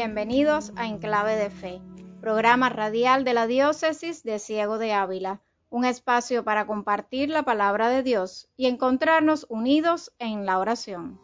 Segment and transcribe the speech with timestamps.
[0.00, 1.82] Bienvenidos a Enclave de Fe,
[2.20, 5.40] programa radial de la Diócesis de Ciego de Ávila,
[5.70, 11.18] un espacio para compartir la palabra de Dios y encontrarnos unidos en la oración.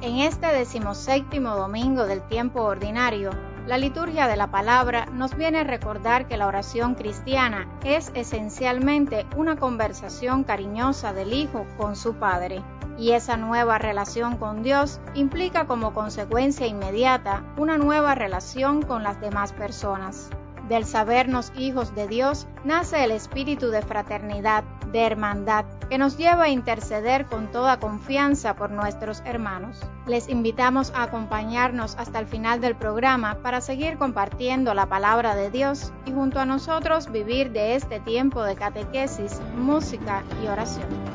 [0.00, 3.32] En este decimoséptimo domingo del tiempo ordinario,
[3.66, 9.26] la liturgia de la palabra nos viene a recordar que la oración cristiana es esencialmente
[9.36, 12.62] una conversación cariñosa del Hijo con su Padre,
[12.98, 19.20] y esa nueva relación con Dios implica como consecuencia inmediata una nueva relación con las
[19.20, 20.30] demás personas.
[20.68, 26.44] Del sabernos hijos de Dios nace el espíritu de fraternidad, de hermandad, que nos lleva
[26.44, 29.80] a interceder con toda confianza por nuestros hermanos.
[30.06, 35.52] Les invitamos a acompañarnos hasta el final del programa para seguir compartiendo la palabra de
[35.52, 41.05] Dios y junto a nosotros vivir de este tiempo de catequesis, música y oración.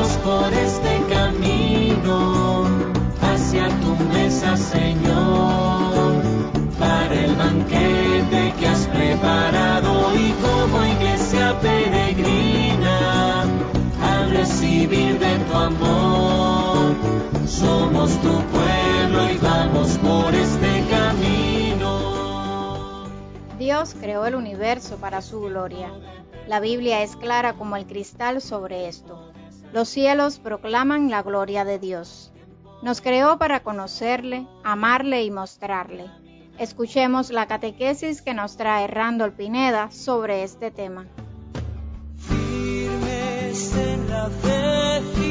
[0.00, 2.64] Por este camino
[3.20, 6.22] hacia tu mesa, Señor,
[6.78, 13.42] para el banquete que has preparado y como iglesia peregrina
[14.02, 16.94] al recibir de tu amor.
[17.46, 22.00] Somos tu pueblo y vamos por este camino.
[23.58, 25.90] Dios creó el universo para su gloria.
[26.46, 29.29] La Biblia es clara como el cristal sobre esto.
[29.72, 32.32] Los cielos proclaman la gloria de Dios.
[32.82, 36.10] Nos creó para conocerle, amarle y mostrarle.
[36.58, 41.06] Escuchemos la catequesis que nos trae Randall Pineda sobre este tema.
[42.18, 45.29] Firmes en la fe,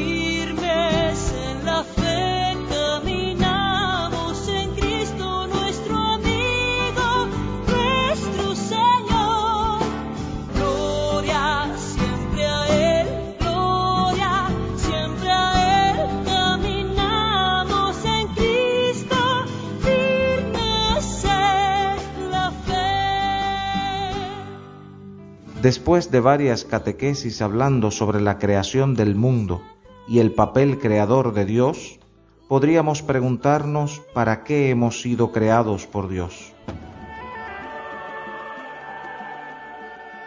[25.70, 29.62] Después de varias catequesis hablando sobre la creación del mundo
[30.08, 32.00] y el papel creador de Dios,
[32.48, 36.52] podríamos preguntarnos para qué hemos sido creados por Dios.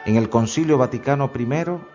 [0.05, 1.45] En el Concilio Vaticano I,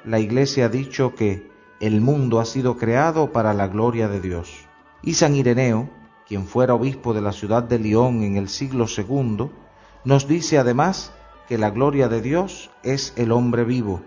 [0.04, 4.66] la Iglesia ha dicho que el mundo ha sido creado para la gloria de Dios.
[5.02, 5.88] Y San Ireneo,
[6.26, 9.48] quien fuera obispo de la ciudad de León en el siglo II,
[10.04, 11.14] nos dice además
[11.48, 14.02] que la gloria de Dios es el hombre vivo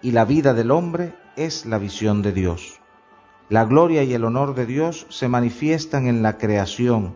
[0.00, 2.80] y la vida del hombre es la visión de Dios.
[3.50, 7.14] La gloria y el honor de Dios se manifiestan en la creación,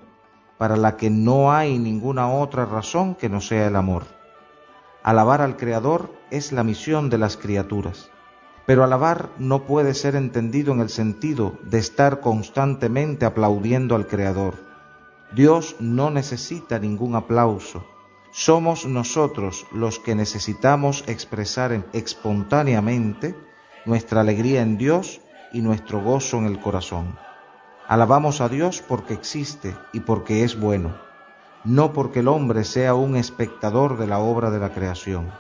[0.59, 4.05] para la que no hay ninguna otra razón que no sea el amor.
[5.03, 8.11] Alabar al Creador es la misión de las criaturas,
[8.67, 14.57] pero alabar no puede ser entendido en el sentido de estar constantemente aplaudiendo al Creador.
[15.35, 17.87] Dios no necesita ningún aplauso,
[18.31, 23.35] somos nosotros los que necesitamos expresar espontáneamente
[23.85, 25.21] nuestra alegría en Dios
[25.53, 27.19] y nuestro gozo en el corazón.
[27.89, 30.97] Alabamos a Dios porque existe y porque es bueno,
[31.65, 35.33] no porque el hombre sea un espectador de la obra de la creación.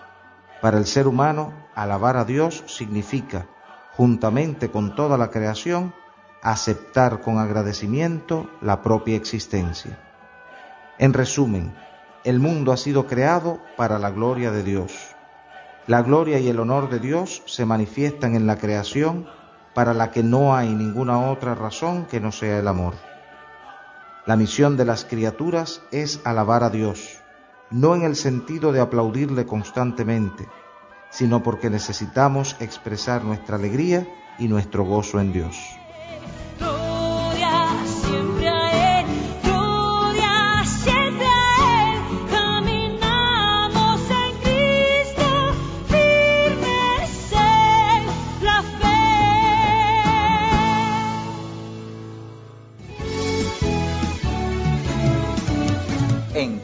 [0.60, 3.46] Para el ser humano, alabar a Dios significa,
[3.92, 5.94] juntamente con toda la creación,
[6.42, 9.98] aceptar con agradecimiento la propia existencia.
[10.98, 11.74] En resumen,
[12.24, 15.16] el mundo ha sido creado para la gloria de Dios.
[15.86, 19.26] La gloria y el honor de Dios se manifiestan en la creación
[19.74, 22.94] para la que no hay ninguna otra razón que no sea el amor.
[24.26, 27.20] La misión de las criaturas es alabar a Dios,
[27.70, 30.46] no en el sentido de aplaudirle constantemente,
[31.08, 34.06] sino porque necesitamos expresar nuestra alegría
[34.38, 35.56] y nuestro gozo en Dios.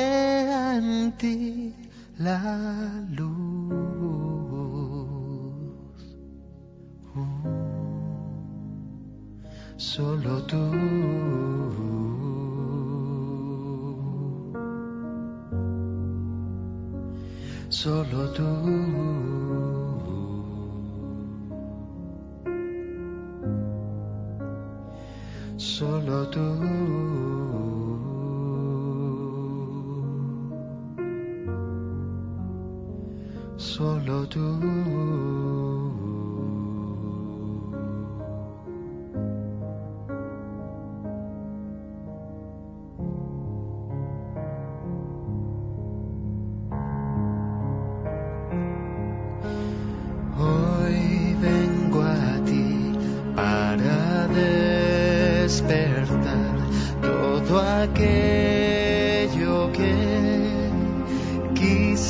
[0.00, 1.74] Vea en ti
[2.18, 2.38] la
[3.18, 3.50] luz.
[9.80, 10.62] solo tú.
[17.68, 18.50] Solo tú.
[25.56, 26.48] Solo tú.
[33.80, 34.44] Solo tú.
[50.38, 52.92] Hoy vengo a ti
[53.34, 54.28] para
[55.46, 55.88] despertar
[57.00, 58.49] todo aquello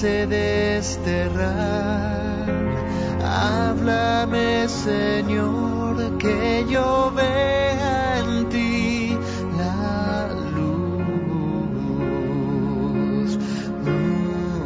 [0.01, 1.51] quise desterrar.
[3.23, 9.19] Háblame, Señor, que yo vea en ti
[9.59, 10.97] la luz.
[13.85, 14.57] Mm.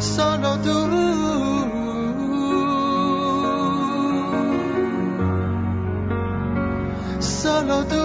[0.00, 0.74] Solo tú.
[7.20, 8.03] Solo tú.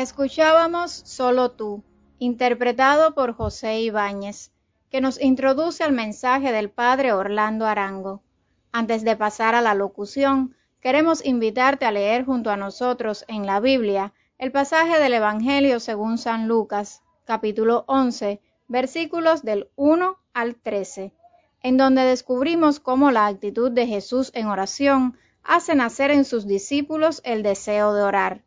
[0.00, 1.84] Escuchábamos Solo tú,
[2.18, 4.50] interpretado por José Ibáñez,
[4.88, 8.22] que nos introduce al mensaje del Padre Orlando Arango.
[8.72, 13.60] Antes de pasar a la locución, queremos invitarte a leer junto a nosotros en la
[13.60, 21.12] Biblia el pasaje del Evangelio según San Lucas, capítulo 11, versículos del 1 al 13,
[21.62, 27.20] en donde descubrimos cómo la actitud de Jesús en oración hace nacer en sus discípulos
[27.22, 28.44] el deseo de orar.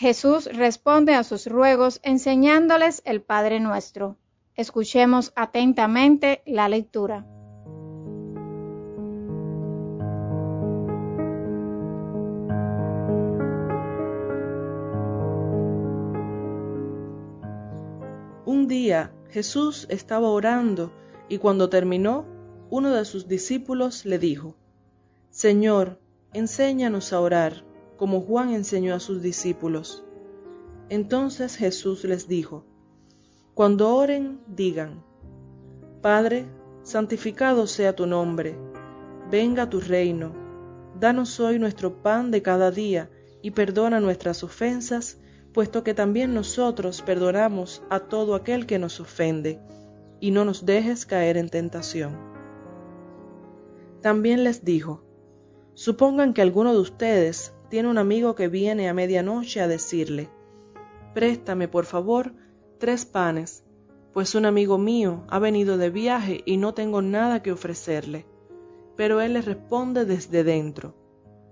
[0.00, 4.16] Jesús responde a sus ruegos enseñándoles el Padre Nuestro.
[4.54, 7.26] Escuchemos atentamente la lectura.
[18.46, 20.94] Un día Jesús estaba orando
[21.28, 22.24] y cuando terminó,
[22.70, 24.56] uno de sus discípulos le dijo,
[25.28, 26.00] Señor,
[26.32, 27.69] enséñanos a orar,
[28.00, 30.02] como Juan enseñó a sus discípulos.
[30.88, 32.64] Entonces Jesús les dijo,
[33.52, 35.04] Cuando oren, digan,
[36.00, 36.46] Padre,
[36.82, 38.56] santificado sea tu nombre,
[39.30, 40.32] venga tu reino,
[40.98, 43.10] danos hoy nuestro pan de cada día
[43.42, 45.18] y perdona nuestras ofensas,
[45.52, 49.60] puesto que también nosotros perdonamos a todo aquel que nos ofende,
[50.20, 52.16] y no nos dejes caer en tentación.
[54.00, 55.04] También les dijo,
[55.74, 60.28] Supongan que alguno de ustedes tiene un amigo que viene a medianoche a decirle,
[61.14, 62.34] Préstame, por favor,
[62.78, 63.64] tres panes,
[64.12, 68.26] pues un amigo mío ha venido de viaje y no tengo nada que ofrecerle.
[68.96, 70.94] Pero él le responde desde dentro,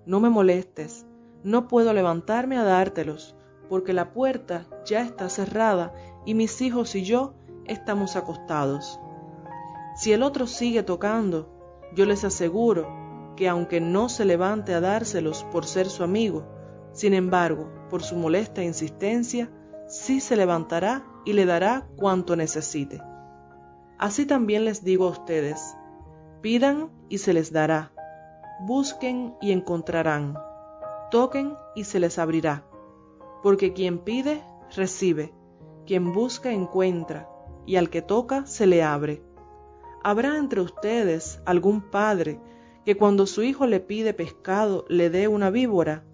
[0.07, 1.07] No me molestes,
[1.45, 3.37] no puedo levantarme a dártelos,
[3.69, 5.95] porque la puerta ya está cerrada
[6.27, 7.35] y mis hijos y yo
[7.65, 8.99] estamos acostados.
[9.95, 11.49] Si el otro sigue tocando,
[11.95, 12.98] yo les aseguro
[13.39, 16.45] que aunque no se levante a dárselos por ser su amigo,
[16.91, 19.49] sin embargo, por su molesta insistencia,
[19.87, 23.01] sí se levantará y le dará cuanto necesite.
[23.97, 25.77] Así también les digo a ustedes,
[26.41, 27.93] pidan y se les dará,
[28.67, 30.37] busquen y encontrarán,
[31.13, 32.65] toquen y se les abrirá,
[33.45, 34.43] porque quien pide,
[34.75, 35.33] recibe,
[35.87, 37.29] quien busca encuentra,
[37.67, 39.23] y al que toca se le abre.
[40.03, 42.41] ¿Habrá entre ustedes algún padre
[42.85, 46.05] que cuando su hijo le pide pescado le dé una víbora?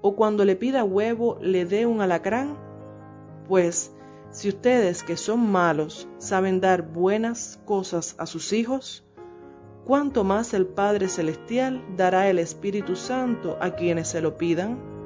[0.00, 2.58] ¿O cuando le pida huevo le dé un alacrán?
[3.48, 3.92] Pues,
[4.30, 9.04] si ustedes que son malos saben dar buenas cosas a sus hijos,
[9.84, 15.01] ¿cuánto más el Padre Celestial dará el Espíritu Santo a quienes se lo pidan?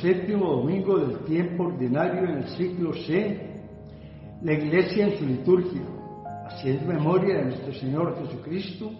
[0.00, 3.50] Séptimo domingo del tiempo ordinario en el ciclo C,
[4.42, 5.82] la Iglesia en su liturgia,
[6.46, 8.90] haciendo memoria de nuestro Señor Jesucristo,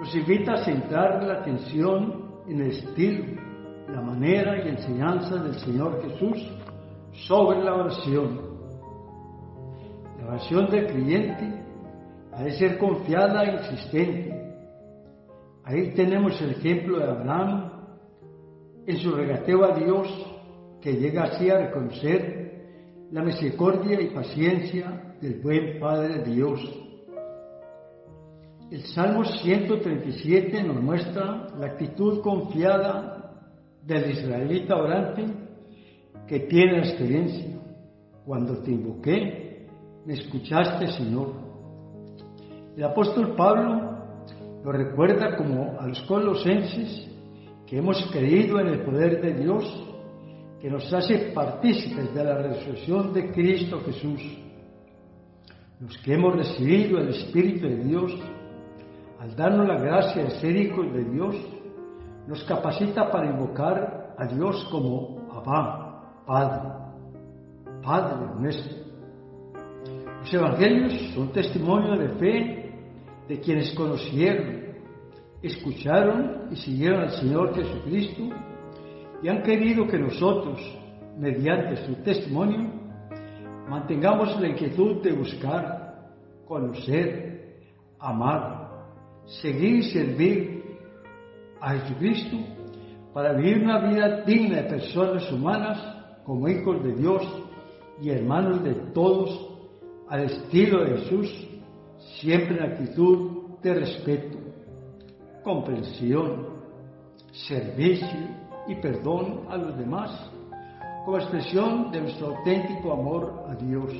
[0.00, 3.24] nos invita a centrar la atención en el estilo,
[3.88, 6.38] la manera y enseñanza del Señor Jesús
[7.26, 8.40] sobre la oración.
[10.18, 11.64] La oración del creyente
[12.32, 14.54] ha de ser confiada e insistente.
[15.64, 17.79] Ahí tenemos el ejemplo de Abraham
[18.86, 20.08] en su regateo a Dios,
[20.80, 22.40] que llega así a reconocer
[23.10, 26.60] la misericordia y paciencia del buen Padre Dios.
[28.70, 33.20] El Salmo 137 nos muestra la actitud confiada
[33.84, 35.26] del israelita orante
[36.28, 37.60] que tiene la experiencia.
[38.24, 39.66] Cuando te invoqué,
[40.06, 41.32] me escuchaste, Señor.
[42.76, 43.90] El apóstol Pablo
[44.64, 47.08] lo recuerda como a los colosenses
[47.70, 49.86] que hemos creído en el poder de Dios,
[50.60, 54.20] que nos hace partícipes de la resurrección de Cristo Jesús.
[55.78, 58.12] Los que hemos recibido el Espíritu de Dios,
[59.20, 61.36] al darnos la gracia de ser hijos de Dios,
[62.26, 66.72] nos capacita para invocar a Dios como Abba, Padre,
[67.84, 68.78] Padre nuestro.
[70.22, 72.74] Los evangelios son testimonio de fe
[73.28, 74.59] de quienes conocieron,
[75.42, 78.22] escucharon y siguieron al Señor Jesucristo
[79.22, 80.60] y han querido que nosotros,
[81.18, 82.70] mediante su testimonio,
[83.68, 86.10] mantengamos la inquietud de buscar,
[86.46, 87.60] conocer,
[87.98, 88.70] amar,
[89.42, 90.64] seguir y servir
[91.60, 92.36] a Jesucristo
[93.12, 95.78] para vivir una vida digna de personas humanas
[96.24, 97.22] como hijos de Dios
[98.00, 99.48] y hermanos de todos
[100.08, 101.48] al estilo de Jesús,
[102.20, 104.38] siempre en actitud de respeto,
[105.42, 106.60] comprensión,
[107.32, 108.08] servicio
[108.66, 110.30] y perdón a los demás,
[111.04, 113.92] como expresión de nuestro auténtico amor a Dios.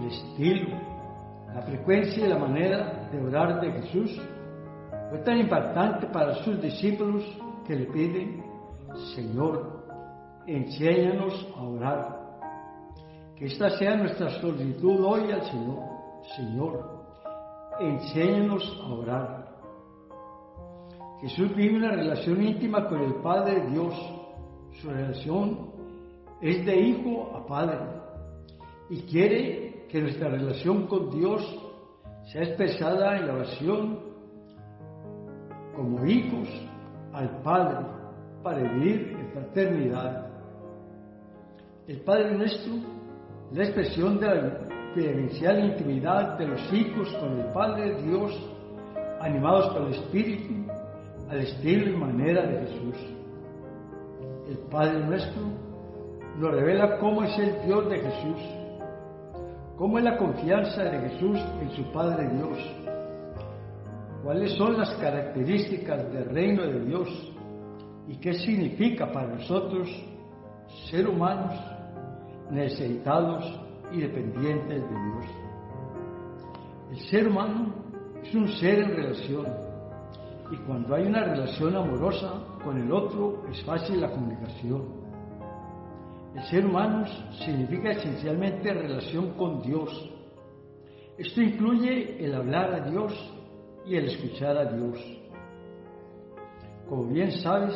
[0.00, 0.78] El estilo,
[1.54, 4.20] la frecuencia y la manera de orar de Jesús
[5.10, 7.24] fue tan impactante para sus discípulos
[7.66, 8.44] que le piden,
[9.14, 9.84] Señor,
[10.46, 12.26] enséñanos a orar.
[13.36, 15.78] Que esta sea nuestra solicitud hoy al Señor.
[16.36, 17.05] Señor,
[17.80, 19.46] enséñanos a orar.
[21.20, 23.94] Jesús vive una relación íntima con el Padre Dios.
[24.80, 25.70] Su relación
[26.40, 27.78] es de hijo a padre
[28.90, 31.42] y quiere que nuestra relación con Dios
[32.30, 33.98] sea expresada en la oración
[35.74, 36.48] como hijos
[37.12, 37.86] al Padre
[38.42, 40.26] para vivir en fraternidad.
[41.86, 42.74] El Padre nuestro
[43.50, 44.34] es la expresión de la
[44.96, 48.32] vivencial intimidad de los hijos con el Padre Dios,
[49.20, 50.54] animados por el Espíritu,
[51.28, 52.96] al estilo y manera de Jesús.
[54.48, 55.42] El Padre nuestro
[56.38, 58.42] nos revela cómo es el Dios de Jesús,
[59.76, 62.58] cómo es la confianza de Jesús en su Padre Dios,
[64.24, 67.32] cuáles son las características del reino de Dios
[68.08, 69.88] y qué significa para nosotros
[70.90, 71.54] ser humanos
[72.50, 75.26] necesitados y dependientes de Dios.
[76.90, 77.74] El ser humano
[78.22, 79.46] es un ser en relación
[80.50, 85.06] y cuando hay una relación amorosa con el otro es fácil la comunicación.
[86.34, 87.06] El ser humano
[87.44, 90.10] significa esencialmente relación con Dios.
[91.18, 93.12] Esto incluye el hablar a Dios
[93.86, 94.98] y el escuchar a Dios.
[96.88, 97.74] Como bien sabes,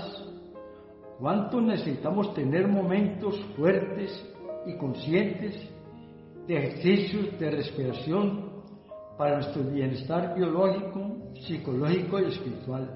[1.18, 4.10] cuánto necesitamos tener momentos fuertes
[4.66, 5.70] y conscientes
[6.50, 8.50] de ejercicios de respiración
[9.16, 12.90] para nuestro bienestar biológico, psicológico y espiritual.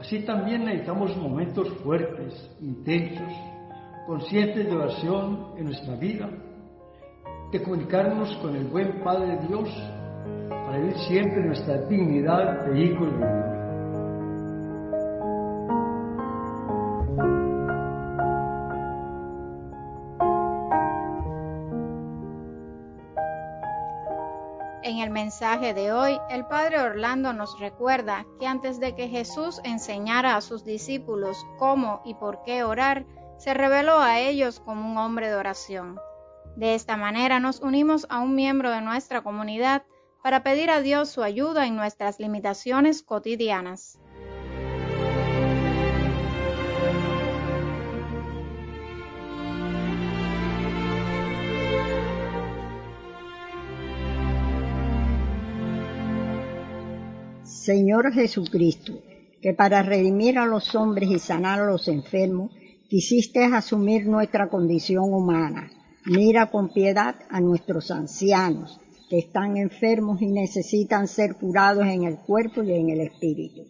[0.00, 3.30] Así también necesitamos momentos fuertes, intensos,
[4.06, 6.30] conscientes de oración en nuestra vida,
[7.52, 9.68] de comunicarnos con el buen Padre Dios
[10.48, 13.41] para vivir siempre nuestra dignidad de hijos de
[25.22, 30.40] mensaje de hoy, el Padre Orlando nos recuerda que antes de que Jesús enseñara a
[30.40, 33.06] sus discípulos cómo y por qué orar,
[33.38, 35.96] se reveló a ellos como un hombre de oración.
[36.56, 39.84] De esta manera nos unimos a un miembro de nuestra comunidad
[40.24, 44.00] para pedir a Dios su ayuda en nuestras limitaciones cotidianas.
[57.62, 58.92] Señor Jesucristo,
[59.40, 62.50] que para redimir a los hombres y sanar a los enfermos,
[62.88, 65.70] quisiste asumir nuestra condición humana.
[66.04, 72.16] Mira con piedad a nuestros ancianos, que están enfermos y necesitan ser curados en el
[72.18, 73.62] cuerpo y en el espíritu.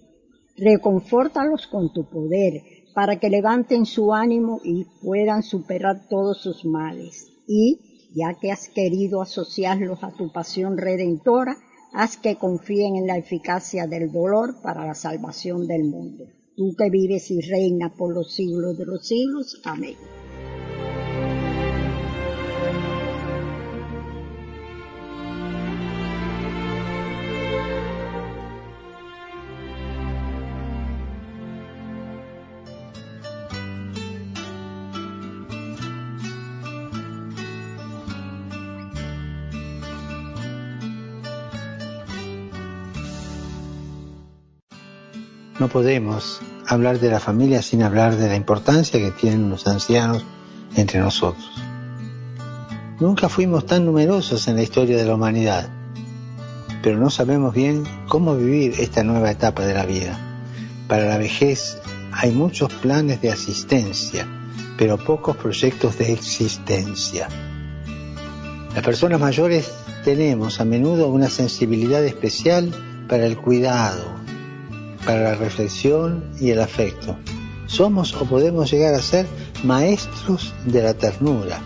[0.56, 2.62] Reconfórtalos con tu poder,
[2.94, 7.26] para que levanten su ánimo y puedan superar todos sus males.
[7.46, 11.56] Y, ya que has querido asociarlos a tu pasión redentora,
[11.92, 16.24] haz que confíen en la eficacia del dolor para la salvación del mundo.
[16.56, 19.60] Tú que vives y reinas por los siglos de los siglos.
[19.64, 19.96] Amén.
[45.62, 50.24] No podemos hablar de la familia sin hablar de la importancia que tienen los ancianos
[50.74, 51.52] entre nosotros.
[52.98, 55.68] Nunca fuimos tan numerosos en la historia de la humanidad,
[56.82, 60.18] pero no sabemos bien cómo vivir esta nueva etapa de la vida.
[60.88, 61.78] Para la vejez
[62.10, 64.26] hay muchos planes de asistencia,
[64.76, 67.28] pero pocos proyectos de existencia.
[68.74, 69.70] Las personas mayores
[70.02, 72.74] tenemos a menudo una sensibilidad especial
[73.06, 74.21] para el cuidado,
[75.04, 77.16] para la reflexión y el afecto.
[77.66, 79.26] Somos o podemos llegar a ser
[79.64, 81.60] maestros de la ternura.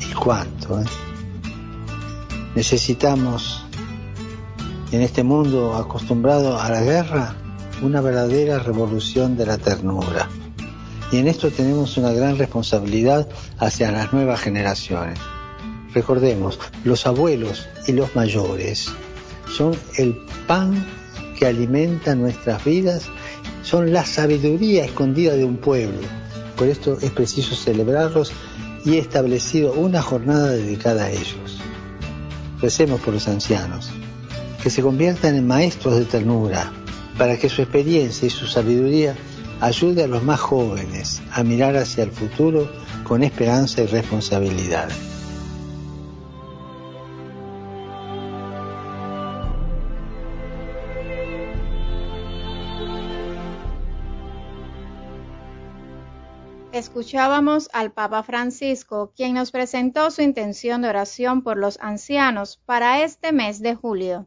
[0.00, 0.80] ¿Y cuánto?
[0.80, 0.84] eh?
[2.54, 3.64] Necesitamos,
[4.92, 7.34] en este mundo acostumbrado a la guerra,
[7.82, 10.28] una verdadera revolución de la ternura.
[11.12, 15.18] Y en esto tenemos una gran responsabilidad hacia las nuevas generaciones.
[15.92, 18.90] Recordemos, los abuelos y los mayores
[19.48, 20.16] son el
[20.46, 20.84] pan
[21.38, 23.04] que alimenta nuestras vidas,
[23.62, 26.00] son la sabiduría escondida de un pueblo.
[26.56, 28.32] Por esto es preciso celebrarlos
[28.84, 31.60] y he establecido una jornada dedicada a ellos.
[32.60, 33.90] Recemos por los ancianos,
[34.62, 36.72] que se conviertan en maestros de ternura,
[37.18, 39.14] para que su experiencia y su sabiduría
[39.60, 42.70] ayude a los más jóvenes a mirar hacia el futuro
[43.04, 44.88] con esperanza y responsabilidad.
[56.84, 63.02] Escuchábamos al Papa Francisco, quien nos presentó su intención de oración por los ancianos para
[63.02, 64.26] este mes de julio.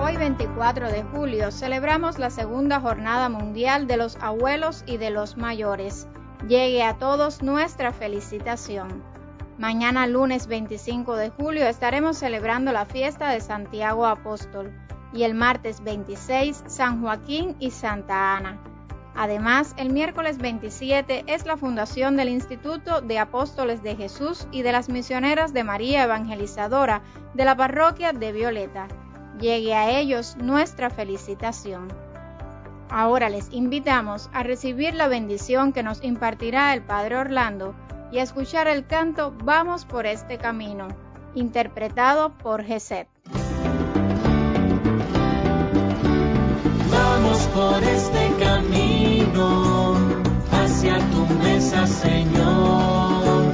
[0.00, 5.36] Hoy 24 de julio celebramos la segunda jornada mundial de los abuelos y de los
[5.36, 6.06] mayores.
[6.46, 9.02] Llegue a todos nuestra felicitación.
[9.58, 14.72] Mañana lunes 25 de julio estaremos celebrando la fiesta de Santiago Apóstol
[15.12, 18.58] y el martes 26 San Joaquín y Santa Ana.
[19.14, 24.72] Además, el miércoles 27 es la fundación del Instituto de Apóstoles de Jesús y de
[24.72, 27.02] las Misioneras de María Evangelizadora
[27.34, 28.86] de la parroquia de Violeta.
[29.40, 31.88] Llegue a ellos nuestra felicitación.
[32.88, 37.74] Ahora les invitamos a recibir la bendición que nos impartirá el Padre Orlando
[38.10, 40.88] y a escuchar el canto Vamos por este camino,
[41.34, 43.08] interpretado por Geset.
[47.48, 49.94] Por este camino
[50.52, 53.52] hacia tu mesa, Señor,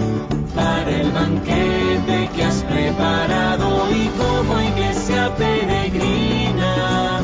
[0.54, 7.18] para el banquete que has preparado y como iglesia peregrina,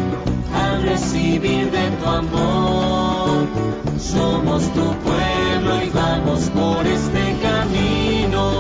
[0.54, 3.46] al recibir de tu amor,
[3.98, 8.52] somos tu pueblo y vamos por este camino.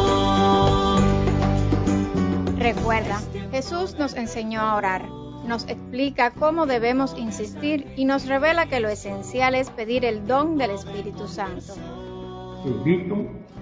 [2.56, 8.80] Recuerda, Jesús nos enseñó a orar, nos explica cómo debemos insistir y nos revela que
[8.80, 11.74] lo esencial es pedir el don del Espíritu Santo.
[12.62, 13.16] Te invito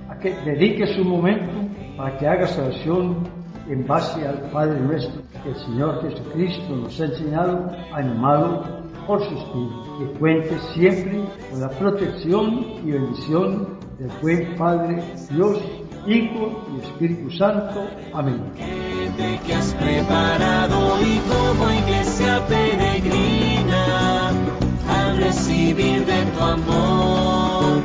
[0.08, 1.52] a que dediques un momento
[1.96, 3.28] para que hagas oración
[3.68, 9.36] en base al Padre nuestro que el Señor Jesucristo nos ha enseñado, animado por su
[9.36, 9.98] Espíritu.
[9.98, 15.60] Que cuentes siempre con la protección y bendición del buen Padre Dios
[16.06, 17.86] Hijo y Espíritu Santo.
[18.12, 18.40] Amén.
[19.46, 24.30] que has preparado y como iglesia peregrina
[24.88, 27.82] al recibir de tu amor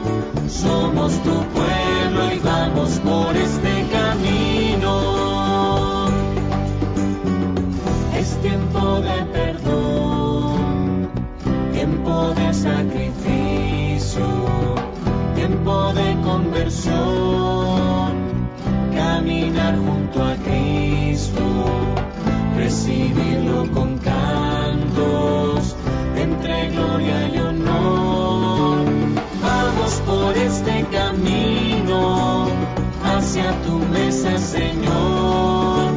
[0.47, 4.93] somos tu pueblo y vamos por este camino
[8.17, 11.10] es tiempo de perdón
[11.73, 14.25] tiempo de sacrificio
[15.36, 18.04] tiempo de conversión
[19.25, 21.41] caminar junto a Cristo,
[22.55, 25.75] recibirlo con cantos,
[26.15, 28.85] entre gloria y honor.
[29.41, 32.45] Vamos por este camino
[33.03, 35.91] hacia tu mesa, Señor,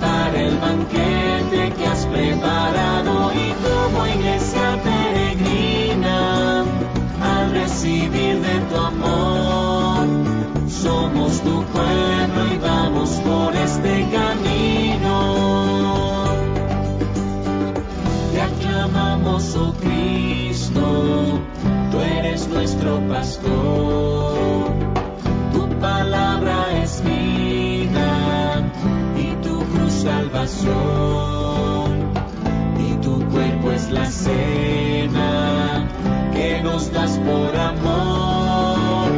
[0.00, 6.64] para el banquete que has preparado y como iglesia peregrina,
[7.22, 10.06] al recibir de tu amor,
[10.66, 12.23] somos tu pueblo
[13.24, 15.14] por este camino.
[18.32, 21.40] Te aclamamos, oh Cristo,
[21.90, 24.66] tú eres nuestro pastor.
[25.52, 28.62] Tu palabra es vida
[29.16, 30.74] y tu cruz salvación.
[32.78, 35.88] Y tu cuerpo es la cena
[36.34, 39.08] que nos das por amor.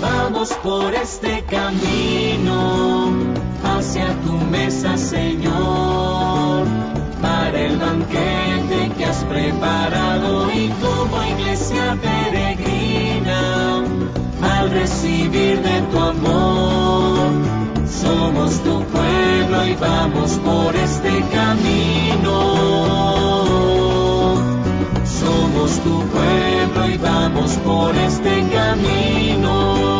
[0.00, 3.03] Vamos por este camino
[3.74, 6.64] Hágase a tu mesa, Señor,
[7.20, 13.82] para el banquete que has preparado y como iglesia peregrina,
[14.42, 17.32] al recibir de tu amor,
[17.84, 22.38] somos tu pueblo y vamos por este camino.
[25.04, 29.93] Somos tu pueblo y vamos por este camino.